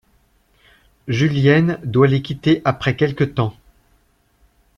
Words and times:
Julienne 1.07 1.79
doit 1.83 2.07
les 2.07 2.23
quitter 2.23 2.63
après 2.65 2.95
quelque 2.95 3.23
temps. 3.23 3.55